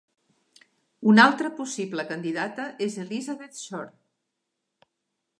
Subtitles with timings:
[1.11, 4.89] Una altra possible candidata és Elizabeth Shore.